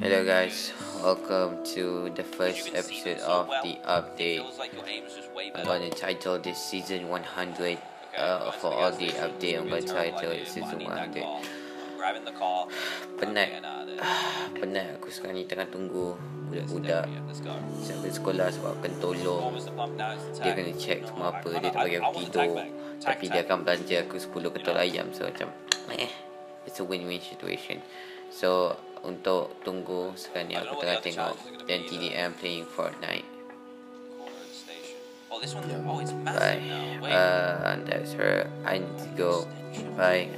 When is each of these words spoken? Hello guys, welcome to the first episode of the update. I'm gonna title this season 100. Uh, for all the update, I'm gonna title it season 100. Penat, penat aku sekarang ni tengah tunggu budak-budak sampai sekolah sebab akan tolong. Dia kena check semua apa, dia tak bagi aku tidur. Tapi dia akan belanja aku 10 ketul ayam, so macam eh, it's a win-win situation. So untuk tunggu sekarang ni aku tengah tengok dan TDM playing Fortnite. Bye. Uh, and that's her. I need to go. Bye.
Hello 0.00 0.24
guys, 0.24 0.72
welcome 1.04 1.60
to 1.76 2.08
the 2.16 2.24
first 2.24 2.72
episode 2.72 3.20
of 3.20 3.52
the 3.60 3.76
update. 3.84 4.40
I'm 5.52 5.68
gonna 5.68 5.92
title 5.92 6.40
this 6.40 6.56
season 6.56 7.12
100. 7.12 7.76
Uh, 8.16 8.48
for 8.64 8.72
all 8.72 8.96
the 8.96 9.12
update, 9.20 9.60
I'm 9.60 9.68
gonna 9.68 9.84
title 9.84 10.32
it 10.32 10.48
season 10.48 10.88
100. 10.88 11.20
Penat, 13.20 13.60
penat 14.56 14.96
aku 14.96 15.12
sekarang 15.12 15.36
ni 15.36 15.44
tengah 15.44 15.68
tunggu 15.68 16.16
budak-budak 16.48 17.04
sampai 17.84 18.08
sekolah 18.08 18.48
sebab 18.56 18.80
akan 18.80 18.92
tolong. 19.04 19.52
Dia 20.40 20.56
kena 20.56 20.72
check 20.80 21.04
semua 21.04 21.28
apa, 21.28 21.60
dia 21.60 21.68
tak 21.68 21.84
bagi 21.84 22.00
aku 22.00 22.24
tidur. 22.24 22.56
Tapi 23.04 23.24
dia 23.28 23.44
akan 23.44 23.68
belanja 23.68 23.96
aku 24.08 24.16
10 24.16 24.48
ketul 24.48 24.76
ayam, 24.80 25.12
so 25.12 25.28
macam 25.28 25.52
eh, 25.92 26.08
it's 26.64 26.80
a 26.80 26.84
win-win 26.88 27.20
situation. 27.20 27.84
So 28.32 28.80
untuk 29.04 29.56
tunggu 29.64 30.12
sekarang 30.16 30.52
ni 30.52 30.54
aku 30.56 30.76
tengah 30.80 31.00
tengok 31.00 31.34
dan 31.64 31.80
TDM 31.88 32.30
playing 32.36 32.66
Fortnite. 32.68 33.28
Bye. 36.26 36.60
Uh, 37.00 37.72
and 37.72 37.86
that's 37.86 38.12
her. 38.12 38.44
I 38.66 38.84
need 38.84 38.98
to 38.98 39.10
go. 39.16 39.32
Bye. 39.96 40.28